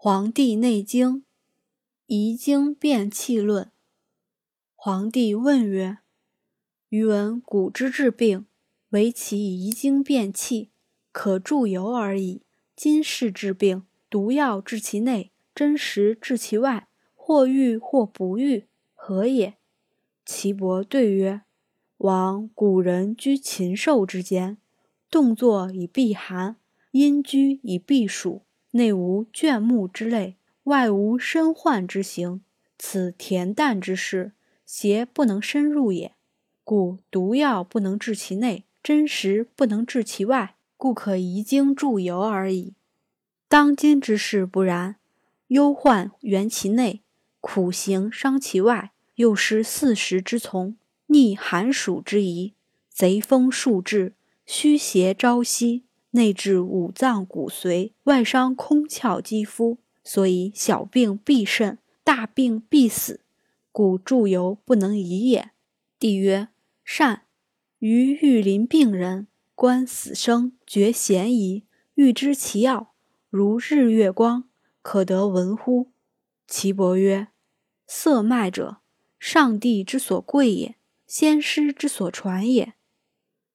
[0.00, 1.16] 黄帝内经·
[2.06, 3.72] 遗精变气论。
[4.76, 5.98] 黄帝问曰
[6.90, 8.46] ：“余闻古之治病，
[8.90, 10.70] 唯其遗精变气，
[11.10, 12.42] 可助油而已。
[12.76, 16.86] 今世治病，毒药治其内，真实治其外，
[17.16, 19.56] 或愈或不愈，何也？”
[20.24, 21.42] 岐伯对曰
[21.98, 24.58] ：“往古人居禽兽之间，
[25.10, 26.54] 动作以避寒，
[26.92, 28.42] 阴居以避暑。”
[28.72, 32.42] 内无倦目之类，外无身患之形，
[32.78, 34.32] 此恬淡之事，
[34.66, 36.14] 邪不能深入也。
[36.64, 42.74] 故毒药不能治其内，真实不能治其外，故可移精助游而已。
[43.48, 44.96] 当今之事不然，
[45.46, 47.00] 忧患源其内，
[47.40, 52.52] 苦行伤其外，又失四时之从，逆寒暑之宜，
[52.90, 54.12] 贼风数至，
[54.44, 55.84] 虚邪朝夕。
[56.18, 63.20] 内治五脏骨髓，外伤空窍肌肤，所以小病必甚，大病必死，
[63.70, 65.52] 故注油不能移也。
[65.96, 66.48] 帝曰：
[66.84, 67.22] 善。
[67.78, 71.62] 余欲临病人，观死生，觉嫌疑，
[71.94, 72.92] 欲知其要，
[73.30, 74.48] 如日月光，
[74.82, 75.92] 可得闻乎？
[76.48, 77.28] 岐伯曰：
[77.86, 78.78] 色脉者，
[79.20, 80.74] 上帝之所贵也，
[81.06, 82.74] 先师之所传也。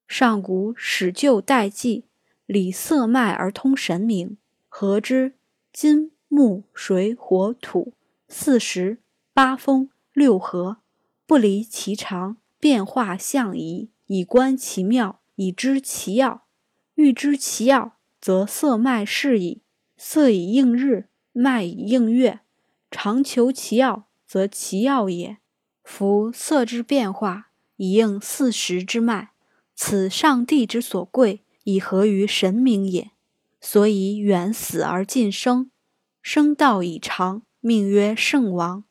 [0.08, 2.04] 上古始就代记。
[2.46, 4.36] 理色脉而通神明，
[4.68, 5.34] 合之
[5.72, 7.94] 金木水火土
[8.28, 8.98] 四时
[9.32, 10.78] 八风六合，
[11.26, 16.44] 不离其常，变化相宜，以观其妙，以知其要。
[16.96, 19.62] 欲知其要，则色脉是矣。
[19.96, 22.40] 色以应日，脉以应月，
[22.90, 25.38] 常求其要，则其要也。
[25.82, 29.30] 夫色之变化，以应四时之脉，
[29.74, 31.43] 此上帝之所贵。
[31.64, 33.10] 以合于神明也，
[33.60, 35.70] 所以远死而近生，
[36.22, 38.84] 生道以长，命曰圣王。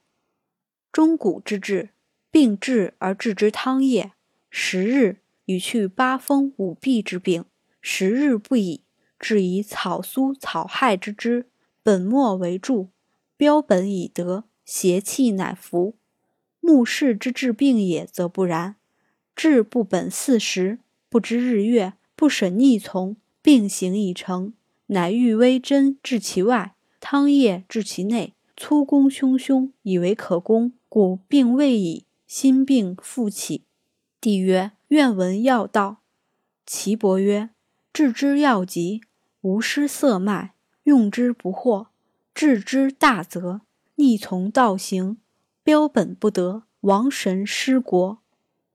[0.91, 1.89] 中古之治，
[2.29, 4.11] 病治而治之汤液，
[4.49, 7.45] 十日以去八风五弊之病，
[7.81, 8.83] 十日不已，
[9.17, 11.47] 治以草苏草害之之，
[11.81, 12.89] 本末为助，
[13.37, 15.95] 标本以得，邪气乃服。
[16.59, 18.77] 目视之治病也，则不然，
[19.35, 21.93] 治不本四时，不知日月。
[22.15, 24.53] 不审逆从，病行已成，
[24.87, 33.63] 乃欲微针治其外，汤液治其内，粗攻汹汹，以为可攻，故病未已，心病复起。
[34.21, 35.97] 帝曰：愿闻药道。
[36.65, 37.49] 岐伯曰：
[37.91, 39.01] 治之要急，
[39.41, 40.53] 无失色脉，
[40.83, 41.87] 用之不惑；
[42.33, 43.61] 治之大则，
[43.95, 45.17] 逆从道行，
[45.63, 48.19] 标本不得，亡神失国，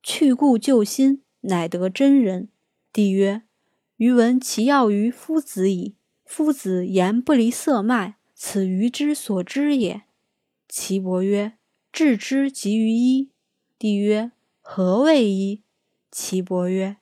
[0.02, 2.48] 去故救新，乃得真人。
[2.92, 3.42] 帝曰
[3.98, 5.96] ：“余闻其要于夫子矣。
[6.24, 10.02] 夫子言不离色脉，此余之所知也。”
[10.68, 11.58] 岐伯曰
[11.92, 13.30] ：“治之即于医。”
[13.78, 15.62] 帝曰：“何谓医？”
[16.10, 16.96] 岐伯曰：“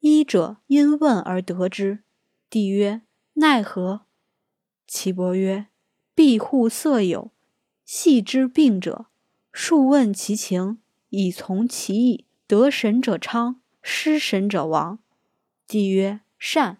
[0.00, 2.00] 医者，因问而得之。”
[2.50, 3.02] 帝曰
[3.34, 4.02] ：“奈何？”
[4.88, 5.66] 岐伯曰
[6.14, 7.30] ：“庇护色友，
[7.84, 9.06] 系之病者，
[9.52, 10.78] 数问其情，
[11.10, 14.98] 以从其意，得神者昌，失神者亡。”
[15.66, 16.78] 帝曰：“善。”